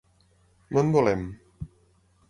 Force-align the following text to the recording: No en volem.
No 0.73 0.83
en 0.85 0.89
volem. 0.97 1.29